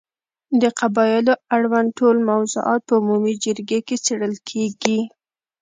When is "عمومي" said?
2.99-3.33